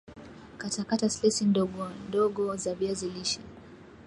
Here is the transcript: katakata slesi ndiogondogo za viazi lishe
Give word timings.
katakata 0.57 1.09
slesi 1.09 1.45
ndiogondogo 1.45 2.55
za 2.55 2.73
viazi 2.75 3.09
lishe 3.09 3.39